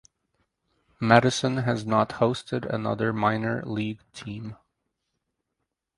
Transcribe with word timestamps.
Madison 0.99 1.57
has 1.57 1.85
not 1.85 2.09
hosted 2.17 2.65
another 2.67 3.13
minor 3.13 3.61
league 3.67 4.01
team. 4.13 4.55